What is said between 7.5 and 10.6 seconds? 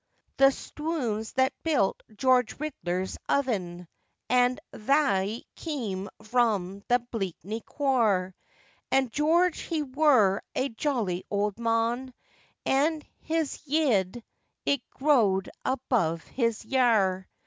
quaar, And George he wur